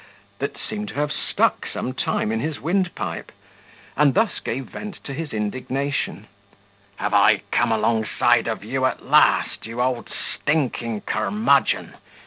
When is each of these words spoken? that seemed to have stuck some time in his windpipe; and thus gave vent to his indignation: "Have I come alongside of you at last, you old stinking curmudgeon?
that 0.39 0.57
seemed 0.57 0.87
to 0.87 0.95
have 0.95 1.11
stuck 1.11 1.63
some 1.71 1.93
time 1.93 2.31
in 2.31 2.39
his 2.39 2.59
windpipe; 2.59 3.31
and 3.95 4.15
thus 4.15 4.39
gave 4.39 4.65
vent 4.65 4.95
to 5.03 5.13
his 5.13 5.31
indignation: 5.31 6.25
"Have 6.95 7.13
I 7.13 7.43
come 7.51 7.71
alongside 7.71 8.47
of 8.47 8.63
you 8.63 8.85
at 8.87 9.05
last, 9.05 9.67
you 9.67 9.79
old 9.79 10.09
stinking 10.09 11.01
curmudgeon? 11.01 11.97